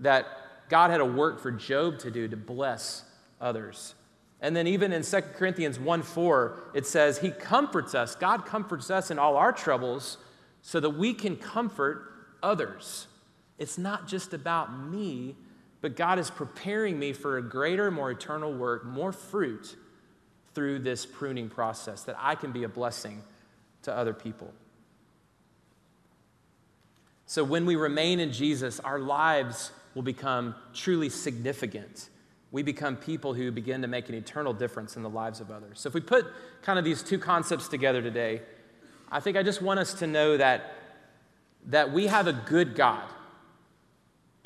[0.00, 0.26] That
[0.68, 3.04] God had a work for Job to do to bless
[3.40, 3.94] others.
[4.42, 8.16] And then even in 2 Corinthians 1 4, it says, He comforts us.
[8.16, 10.18] God comforts us in all our troubles
[10.60, 13.06] so that we can comfort others.
[13.56, 15.36] It's not just about me,
[15.80, 19.74] but God is preparing me for a greater, more eternal work, more fruit
[20.54, 23.22] through this pruning process, that I can be a blessing
[23.84, 24.52] to other people.
[27.28, 32.08] So when we remain in Jesus, our lives will become truly significant.
[32.52, 35.78] We become people who begin to make an eternal difference in the lives of others.
[35.78, 36.26] So if we put
[36.62, 38.40] kind of these two concepts together today,
[39.12, 40.72] I think I just want us to know that
[41.66, 43.04] that we have a good God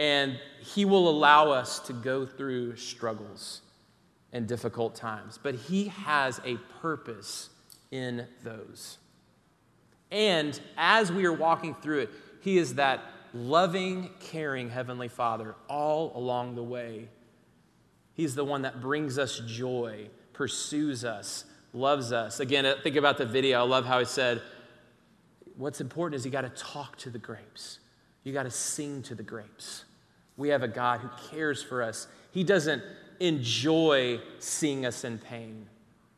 [0.01, 3.61] and He will allow us to go through struggles
[4.33, 7.49] and difficult times, but He has a purpose
[7.93, 8.99] in those.
[10.11, 12.11] And as we are walking through it,
[12.43, 13.01] He is that
[13.33, 17.09] loving, caring Heavenly Father all along the way.
[18.15, 22.41] He's the one that brings us joy, pursues us, loves us.
[22.41, 23.61] Again, uh, think about the video.
[23.61, 24.43] I love how He said,
[25.57, 27.79] what's important is you got to talk to the grapes.
[28.25, 29.85] You got to sing to the grapes.
[30.37, 32.09] We have a God who cares for us.
[32.33, 32.83] He doesn't
[33.21, 35.69] enjoy seeing us in pain,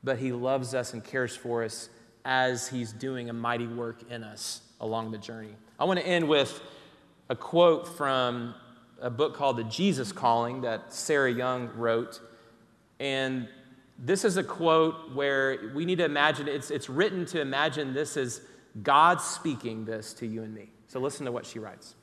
[0.03, 1.91] but He loves us and cares for us
[2.25, 5.57] as He's doing a mighty work in us along the journey.
[5.81, 6.61] I want to end with
[7.29, 8.55] a quote from
[9.01, 12.21] a book called The Jesus Calling that Sarah Young wrote.
[13.01, 13.49] And
[13.99, 18.17] this is a quote where we need to imagine it's, it's written to imagine this
[18.17, 18.43] as
[18.83, 20.71] God speaking this to you and me.
[20.89, 21.95] So listen to what she writes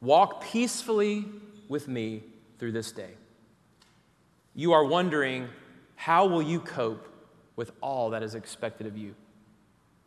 [0.00, 1.24] Walk peacefully
[1.68, 2.24] with me
[2.58, 3.10] through this day.
[4.54, 5.48] You are wondering,
[5.94, 7.06] how will you cope
[7.54, 9.14] with all that is expected of you?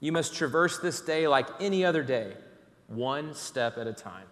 [0.03, 2.33] You must traverse this day like any other day,
[2.87, 4.25] one step at a time.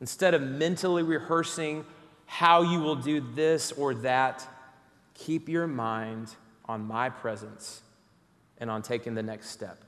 [0.00, 1.84] Instead of mentally rehearsing
[2.26, 4.44] how you will do this or that,
[5.14, 6.34] keep your mind
[6.64, 7.82] on my presence
[8.58, 9.84] and on taking the next step.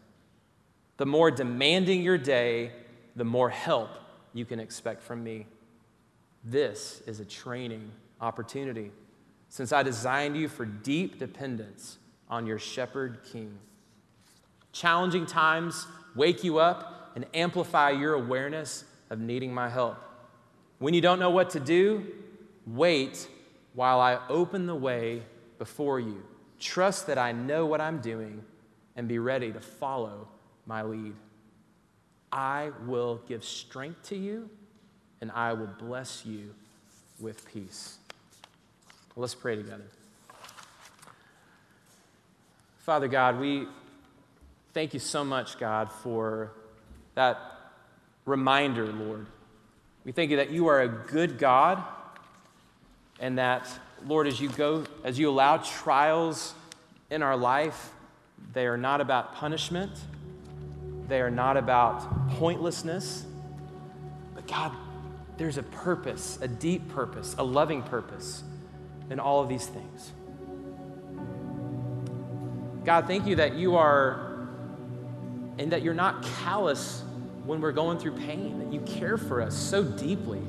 [0.99, 2.71] The more demanding your day,
[3.17, 3.91] the more help
[4.33, 5.47] you can expect from me.
[6.45, 7.91] This is a training
[8.21, 8.93] opportunity
[9.49, 11.99] since I designed you for deep dependence
[12.31, 13.59] on your shepherd king.
[14.73, 19.97] Challenging times wake you up and amplify your awareness of needing my help.
[20.79, 22.07] When you don't know what to do,
[22.67, 23.29] wait
[23.75, 25.23] while I open the way
[25.59, 26.23] before you.
[26.59, 28.43] Trust that I know what I'm doing
[28.97, 30.29] and be ready to follow
[30.67, 31.15] my lead.
[32.31, 34.49] I will give strength to you
[35.21, 36.55] and I will bless you
[37.21, 37.99] with peace.
[39.15, 39.85] Let's pray together.
[42.79, 43.69] Father God, we
[44.75, 46.53] thank you so much, God, for
[47.15, 47.39] that
[48.25, 49.27] reminder, Lord.
[50.05, 51.83] We thank you that you are a good God
[53.21, 53.69] and that,
[54.07, 56.55] Lord, as you go, as you allow trials
[57.11, 57.91] in our life,
[58.53, 59.93] they are not about punishment,
[61.09, 63.25] they are not about pointlessness,
[64.35, 64.73] but God,
[65.37, 68.43] there's a purpose, a deep purpose, a loving purpose
[69.11, 70.13] in all of these things.
[72.85, 74.32] God, thank you that you are,
[75.59, 77.03] and that you're not callous
[77.45, 80.43] when we're going through pain, that you care for us so deeply.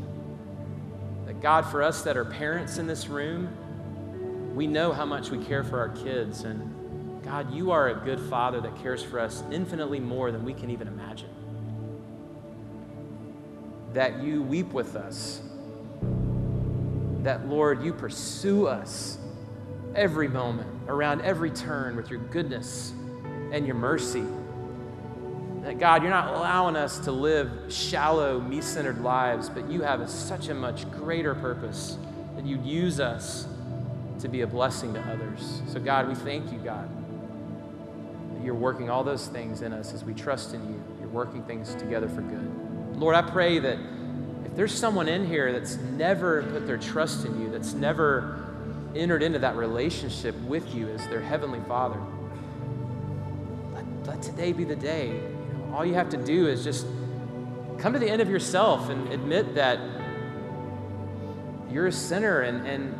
[1.25, 5.43] That God, for us that are parents in this room, we know how much we
[5.43, 6.43] care for our kids.
[6.43, 10.53] And God, you are a good father that cares for us infinitely more than we
[10.53, 11.29] can even imagine.
[13.93, 15.41] That you weep with us.
[17.23, 19.17] That, Lord, you pursue us
[19.95, 22.93] every moment, around every turn with your goodness
[23.51, 24.25] and your mercy.
[25.63, 30.09] That God, you're not allowing us to live shallow, me centered lives, but you have
[30.09, 31.97] such a much greater purpose
[32.35, 33.47] that you'd use us
[34.19, 35.61] to be a blessing to others.
[35.67, 36.89] So, God, we thank you, God,
[38.33, 40.83] that you're working all those things in us as we trust in you.
[40.99, 42.97] You're working things together for good.
[42.97, 43.79] Lord, I pray that
[44.45, 48.45] if there's someone in here that's never put their trust in you, that's never
[48.95, 51.99] entered into that relationship with you as their heavenly Father,
[53.73, 55.21] let, let today be the day.
[55.73, 56.85] All you have to do is just
[57.79, 59.79] come to the end of yourself and admit that
[61.71, 62.95] you're a sinner and, and,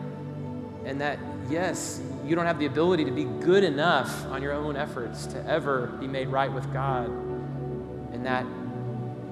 [0.86, 1.20] and that,
[1.50, 5.46] yes, you don't have the ability to be good enough on your own efforts to
[5.46, 8.46] ever be made right with God, and that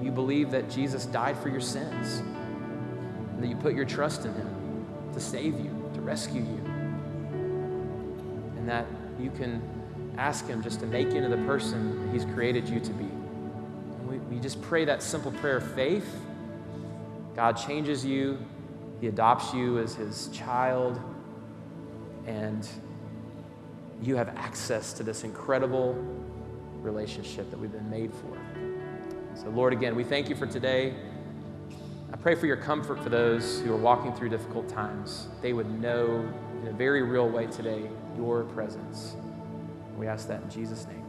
[0.00, 4.34] you believe that Jesus died for your sins, and that you put your trust in
[4.34, 6.60] Him to save you to rescue you.
[8.56, 8.86] And that
[9.18, 9.60] you can
[10.16, 13.11] ask Him just to make you into the person He's created you to be.
[14.42, 16.16] Just pray that simple prayer of faith.
[17.36, 18.38] God changes you,
[19.00, 21.00] He adopts you as His child,
[22.26, 22.68] and
[24.02, 25.94] you have access to this incredible
[26.80, 28.36] relationship that we've been made for.
[29.40, 30.92] So, Lord, again, we thank you for today.
[32.12, 35.28] I pray for your comfort for those who are walking through difficult times.
[35.40, 36.28] They would know
[36.60, 39.14] in a very real way today your presence.
[39.96, 41.01] We ask that in Jesus' name.